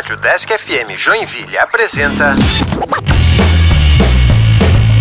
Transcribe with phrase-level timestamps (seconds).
[0.00, 2.34] Rádio Desk FM Joinville apresenta.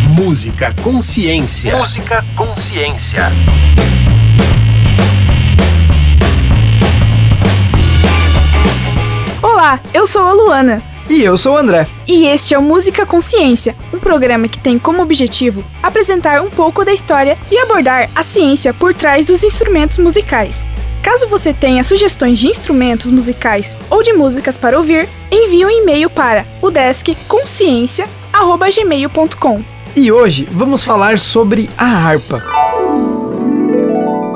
[0.10, 1.74] Música Consciência.
[1.74, 3.32] Música Consciência.
[9.42, 10.84] Olá, eu sou a Luana.
[11.10, 11.88] E eu sou o André.
[12.06, 16.84] E este é o Música Consciência, um programa que tem como objetivo apresentar um pouco
[16.84, 20.66] da história e abordar a ciência por trás dos instrumentos musicais.
[21.02, 26.10] Caso você tenha sugestões de instrumentos musicais ou de músicas para ouvir, envie um e-mail
[26.10, 29.64] para o deskconsciência@gmail.com.
[29.96, 32.44] E hoje vamos falar sobre a harpa.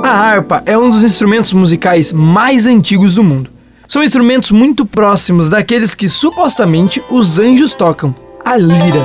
[0.04, 3.50] A harpa é um dos instrumentos musicais mais antigos do mundo.
[3.88, 9.04] São instrumentos muito próximos daqueles que supostamente os anjos tocam, a lira.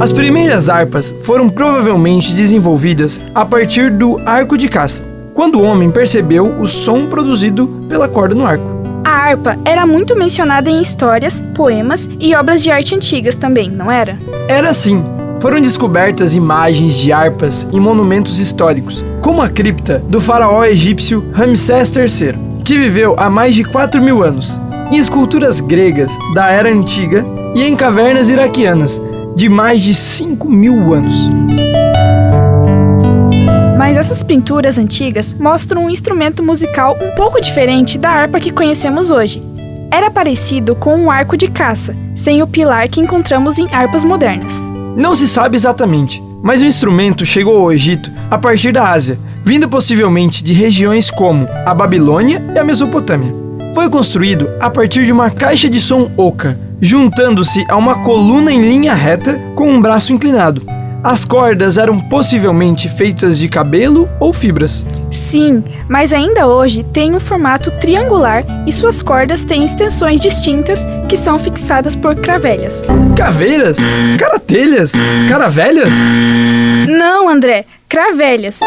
[0.00, 5.04] As primeiras harpas foram provavelmente desenvolvidas a partir do arco de caça,
[5.34, 8.64] quando o homem percebeu o som produzido pela corda no arco.
[9.04, 13.92] A harpa era muito mencionada em histórias, poemas e obras de arte antigas também, não
[13.92, 14.18] era?
[14.48, 15.04] Era assim.
[15.38, 21.94] Foram descobertas imagens de harpas em monumentos históricos, como a cripta do faraó egípcio Ramsés
[21.94, 24.58] III, que viveu há mais de 4 mil anos,
[24.90, 27.22] em esculturas gregas da Era Antiga
[27.54, 29.00] e em cavernas iraquianas
[29.34, 31.28] de mais de 5 mil anos.
[33.78, 39.10] Mas essas pinturas antigas mostram um instrumento musical um pouco diferente da harpa que conhecemos
[39.10, 39.42] hoje.
[39.90, 44.62] Era parecido com um arco de caça, sem o pilar que encontramos em harpas modernas.
[44.96, 49.68] Não se sabe exatamente, mas o instrumento chegou ao Egito a partir da Ásia, vindo
[49.68, 53.49] possivelmente de regiões como a Babilônia e a Mesopotâmia.
[53.72, 58.60] Foi construído a partir de uma caixa de som oca, juntando-se a uma coluna em
[58.60, 60.62] linha reta com um braço inclinado.
[61.02, 64.84] As cordas eram possivelmente feitas de cabelo ou fibras.
[65.10, 71.16] Sim, mas ainda hoje tem um formato triangular e suas cordas têm extensões distintas que
[71.16, 72.84] são fixadas por cravelhas.
[73.16, 73.78] Caveiras?
[74.18, 74.92] Caratelhas?
[75.28, 75.94] Caravelhas?
[76.86, 78.60] Não, André, cravelhas.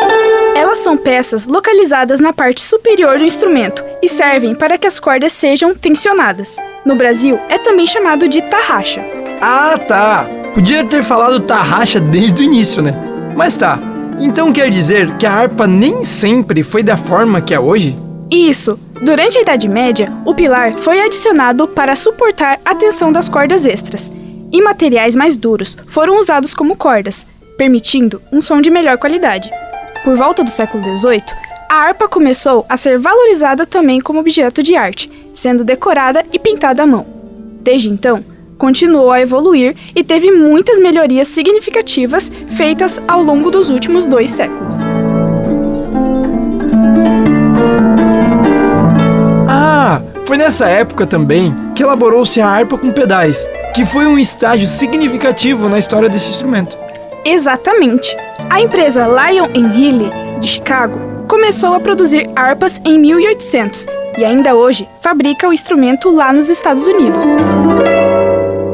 [0.55, 5.31] Elas são peças localizadas na parte superior do instrumento e servem para que as cordas
[5.31, 6.57] sejam tensionadas.
[6.85, 9.01] No Brasil, é também chamado de tarraxa.
[9.41, 10.25] Ah, tá.
[10.53, 12.93] Podia ter falado tarraxa desde o início, né?
[13.33, 13.79] Mas tá.
[14.19, 17.97] Então quer dizer que a harpa nem sempre foi da forma que é hoje?
[18.29, 18.77] Isso.
[19.01, 24.11] Durante a Idade Média, o pilar foi adicionado para suportar a tensão das cordas extras,
[24.51, 27.25] e materiais mais duros foram usados como cordas,
[27.57, 29.49] permitindo um som de melhor qualidade.
[30.03, 31.23] Por volta do século XVIII,
[31.73, 36.83] a harpa começou a ser valorizada também como objeto de arte, sendo decorada e pintada
[36.83, 37.03] à mão.
[37.63, 38.23] Desde então,
[38.59, 44.81] continuou a evoluir e teve muitas melhorias significativas feitas ao longo dos últimos dois séculos.
[49.49, 54.67] Ah, foi nessa época também que elaborou-se a harpa com pedais, que foi um estágio
[54.67, 56.77] significativo na história desse instrumento.
[57.25, 58.15] Exatamente.
[58.47, 63.85] A empresa Lion Healy de Chicago começou a produzir harpas em 1800
[64.17, 67.25] e ainda hoje fabrica o instrumento lá nos Estados Unidos.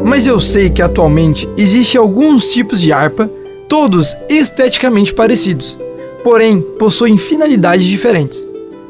[0.03, 3.29] Mas eu sei que atualmente existem alguns tipos de harpa,
[3.67, 5.77] todos esteticamente parecidos,
[6.23, 8.43] porém possuem finalidades diferentes.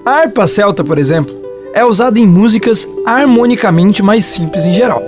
[0.06, 1.36] A harpa celta, por exemplo,
[1.74, 5.04] é usada em músicas harmonicamente mais simples em geral.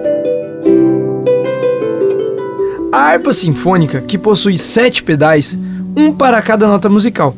[2.92, 5.58] A harpa sinfônica, que possui sete pedais,
[5.96, 7.36] um para cada nota musical.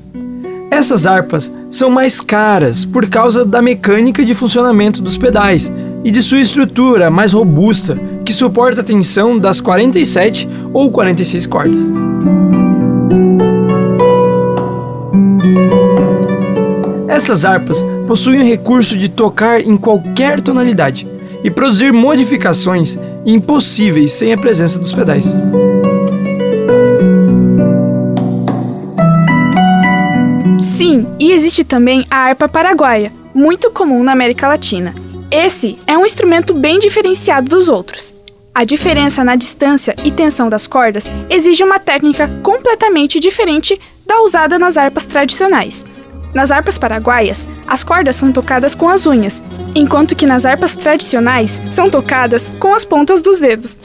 [0.71, 5.71] Essas harpas são mais caras por causa da mecânica de funcionamento dos pedais
[6.03, 11.91] e de sua estrutura mais robusta, que suporta a tensão das 47 ou 46 cordas.
[17.07, 21.07] Essas harpas possuem o recurso de tocar em qualquer tonalidade
[21.43, 25.33] e produzir modificações impossíveis sem a presença dos pedais.
[30.83, 34.93] Sim, e existe também a harpa paraguaia, muito comum na América Latina.
[35.31, 38.13] Esse é um instrumento bem diferenciado dos outros.
[38.53, 44.59] A diferença na distância e tensão das cordas exige uma técnica completamente diferente da usada
[44.59, 45.85] nas harpas tradicionais.
[46.35, 49.41] Nas harpas paraguaias, as cordas são tocadas com as unhas,
[49.73, 53.79] enquanto que nas harpas tradicionais são tocadas com as pontas dos dedos.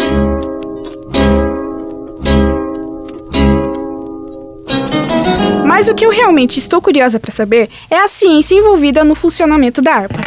[5.79, 9.81] Mas o que eu realmente estou curiosa para saber é a ciência envolvida no funcionamento
[9.81, 10.19] da harpa.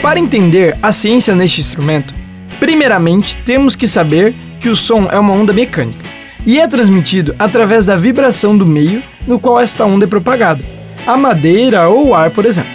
[0.00, 2.14] Para entender a ciência neste instrumento,
[2.58, 6.02] primeiramente temos que saber que o som é uma onda mecânica
[6.46, 10.64] e é transmitido através da vibração do meio no qual esta onda é propagada.
[11.06, 12.72] a madeira ou o ar, por exemplo.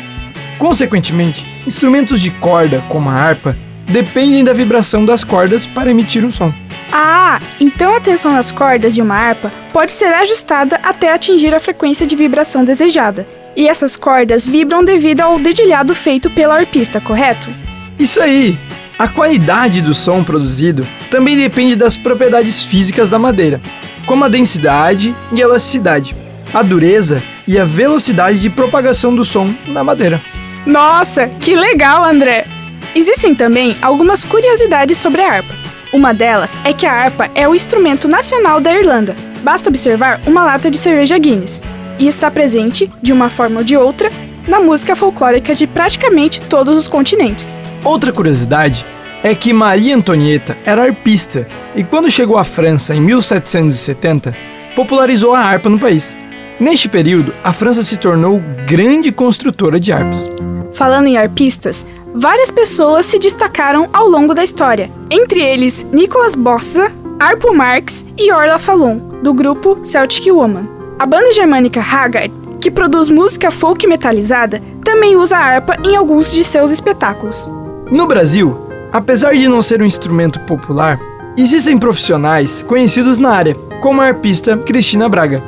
[0.60, 6.32] Consequentemente, instrumentos de corda, como a harpa, dependem da vibração das cordas para emitir um
[6.32, 6.54] som.
[6.96, 11.60] Ah, então a tensão nas cordas de uma harpa pode ser ajustada até atingir a
[11.60, 13.26] frequência de vibração desejada.
[13.56, 17.50] E essas cordas vibram devido ao dedilhado feito pela arpista, correto?
[17.98, 18.56] Isso aí!
[19.00, 23.60] A qualidade do som produzido também depende das propriedades físicas da madeira,
[24.06, 26.16] como a densidade e elasticidade,
[26.54, 30.22] a dureza e a velocidade de propagação do som na madeira.
[30.64, 32.46] Nossa, que legal, André!
[32.94, 35.73] Existem também algumas curiosidades sobre a harpa.
[35.94, 39.16] Uma delas é que a harpa é o instrumento nacional da Irlanda.
[39.44, 41.62] Basta observar uma lata de cerveja Guinness.
[42.00, 44.10] E está presente, de uma forma ou de outra,
[44.48, 47.56] na música folclórica de praticamente todos os continentes.
[47.84, 48.84] Outra curiosidade
[49.22, 54.36] é que Maria Antonieta era arpista e, quando chegou à França em 1770,
[54.76, 56.16] popularizou a harpa no país.
[56.60, 60.28] Neste período, a França se tornou grande construtora de harpas.
[60.74, 66.92] Falando em arpistas, várias pessoas se destacaram ao longo da história, entre eles Nicolas Bossa,
[67.20, 70.68] Arpo Marx e Orla Fallon, do grupo Celtic Woman.
[71.00, 72.32] A banda germânica Haggard,
[72.62, 77.50] que produz música folk metalizada, também usa a harpa em alguns de seus espetáculos.
[77.90, 78.58] No Brasil,
[78.92, 81.00] apesar de não ser um instrumento popular,
[81.38, 85.44] existem profissionais conhecidos na área, como a arpista Cristina Braga.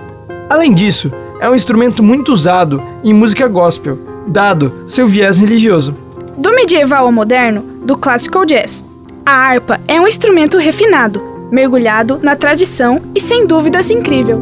[0.49, 6.04] Além disso, é um instrumento muito usado em música gospel, dado seu viés religioso.
[6.37, 8.83] Do medieval ao moderno, do clássico ao jazz.
[9.25, 14.41] A harpa é um instrumento refinado, mergulhado na tradição e sem dúvidas incrível.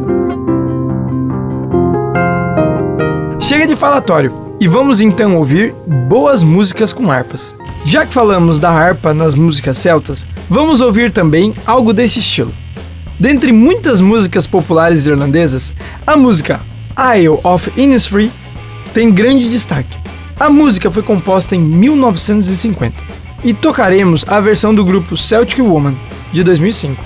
[3.38, 5.72] Chega de falatório e vamos então ouvir
[6.08, 7.54] boas músicas com harpas.
[7.84, 12.52] Já que falamos da harpa nas músicas celtas, vamos ouvir também algo desse estilo.
[13.20, 15.72] Dentre muitas músicas populares irlandesas,
[16.04, 16.60] a música
[17.16, 18.32] Isle of Innisfree
[18.92, 19.96] tem grande destaque.
[20.44, 23.02] A música foi composta em 1950
[23.42, 25.96] e tocaremos a versão do grupo Celtic Woman
[26.34, 27.02] de 2005.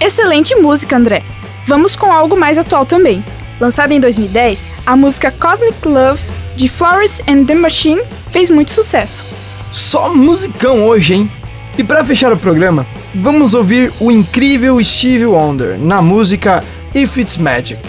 [0.00, 1.22] Excelente música, André.
[1.68, 3.24] Vamos com algo mais atual também.
[3.60, 6.20] Lançada em 2010, a música Cosmic Love
[6.56, 9.24] de Flowers and the Machine fez muito sucesso.
[9.70, 11.30] Só musicão hoje, hein?
[11.78, 12.84] E para fechar o programa,
[13.14, 17.80] vamos ouvir o incrível Stevie Wonder na música If It's Magic.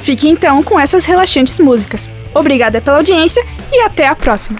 [0.00, 2.10] Fique então com essas relaxantes músicas.
[2.34, 4.58] Obrigada pela audiência e até a próxima.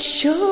[0.00, 0.47] Sure.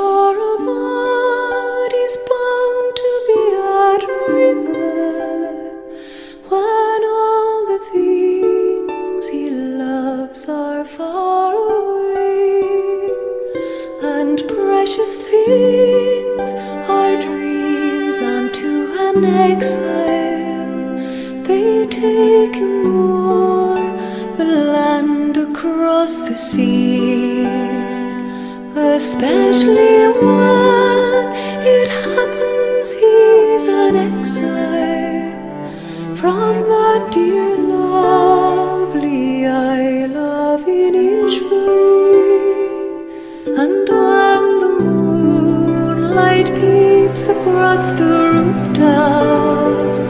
[47.66, 50.02] Across the rooftops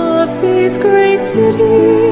[0.00, 2.03] of these great city,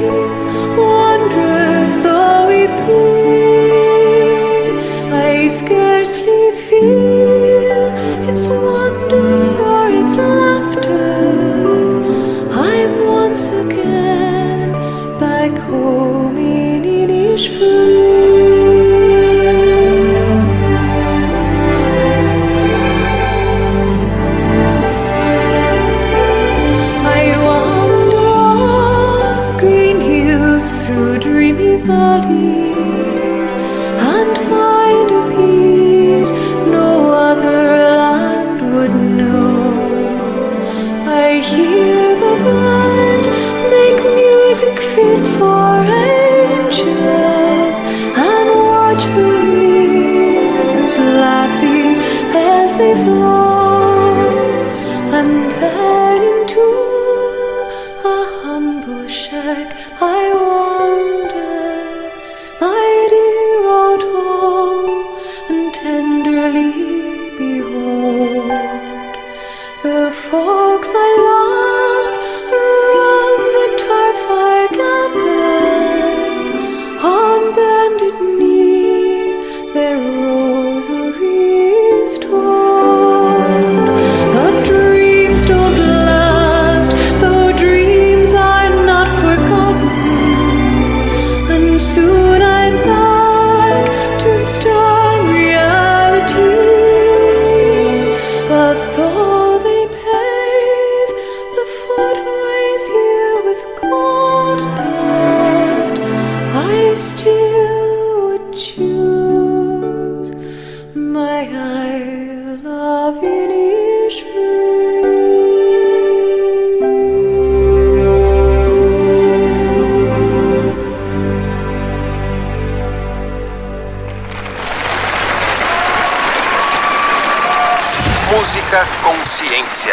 [128.34, 129.92] Música com ciência.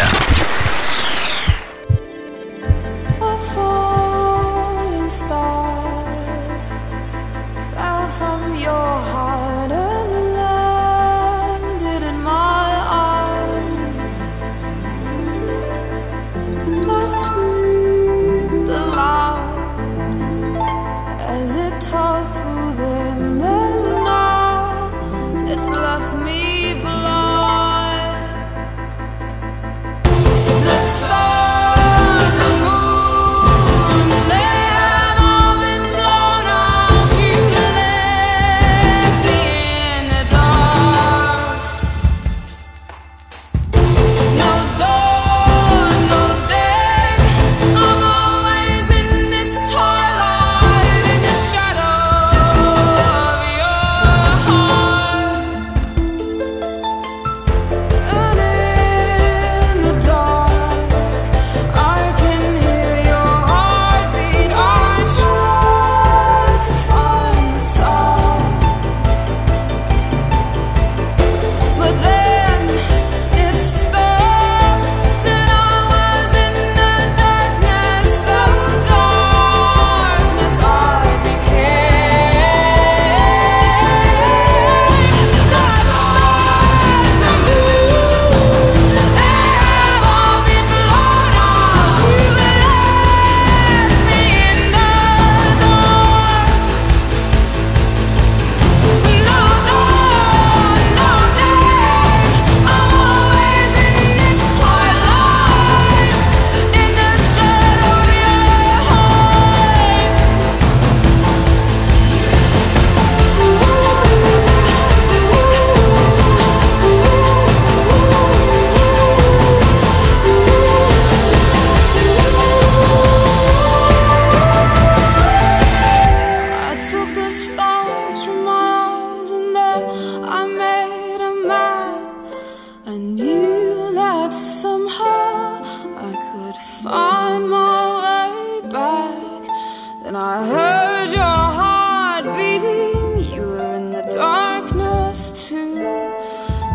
[133.94, 135.62] that somehow
[135.98, 140.04] I could find my way back.
[140.04, 145.76] Then I heard your heart beating, you were in the darkness too.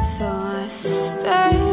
[0.02, 1.63] So I stayed.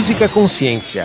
[0.00, 1.04] Música Consciência.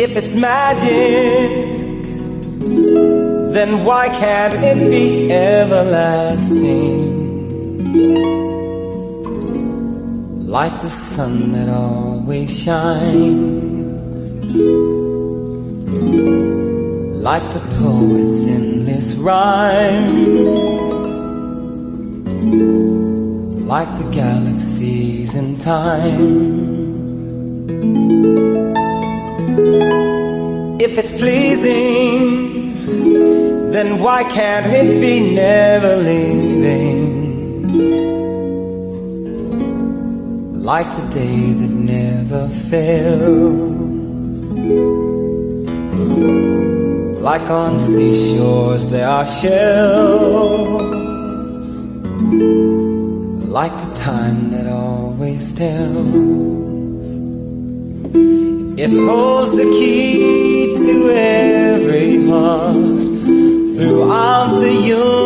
[0.00, 0.90] If it's magic,
[3.52, 6.18] then why can't it be everlasting?
[10.40, 14.32] Like the sun that always shines,
[17.22, 20.91] like the poets endless rhyme
[23.66, 26.52] like the galaxies in time.
[30.80, 32.74] If it's pleasing,
[33.70, 37.12] then why can't it be never leaving?
[40.62, 44.40] like the day that never fails.
[47.20, 51.11] Like on seashores, there are shells.
[52.42, 57.06] Like the time that always tells.
[58.84, 62.74] It holds the key to every heart
[63.76, 65.22] throughout the universe.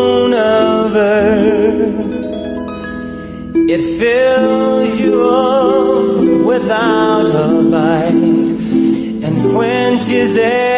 [3.75, 8.53] It fills you up without a bite
[9.25, 10.76] and quenches every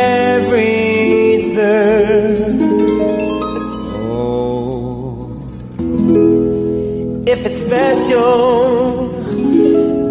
[7.49, 9.09] it's special,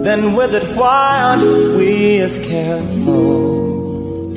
[0.01, 4.31] then with it, why aren't we as careful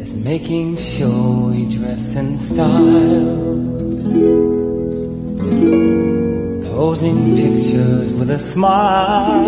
[0.00, 3.60] as making sure we dress in style?
[6.80, 9.44] posing pictures with a smile,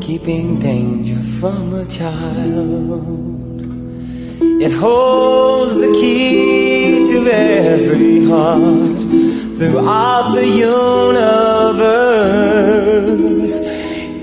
[0.00, 3.58] keeping danger from a child.
[4.62, 6.67] It holds the key
[7.26, 9.02] every heart
[9.58, 11.58] throughout the universe.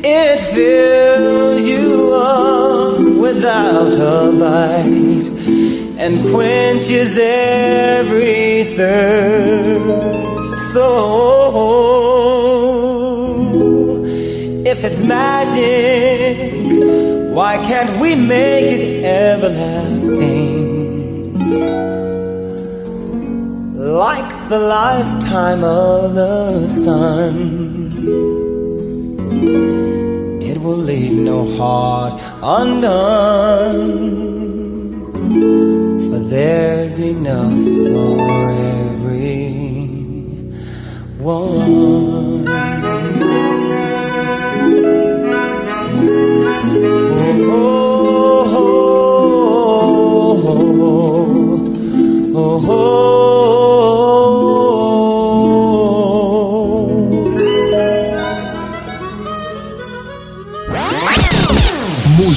[0.04, 5.30] It fills you up without a bite
[5.98, 10.74] and quenches every thirst.
[10.74, 10.86] So,
[14.66, 16.54] if it's magic,
[17.34, 20.65] why can't we make it everlasting?
[24.50, 27.36] The lifetime of the sun,
[30.42, 34.16] it will leave no heart undone
[36.10, 38.52] for there's enough for
[38.84, 39.52] every
[41.18, 42.46] one.
[47.48, 47.66] Oh,
[48.58, 48.92] oh,
[52.36, 53.15] oh,